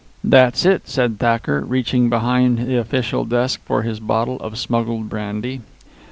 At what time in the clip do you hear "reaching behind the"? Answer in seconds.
1.63-2.75